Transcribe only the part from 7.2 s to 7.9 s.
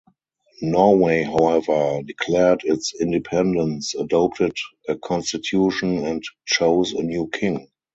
king.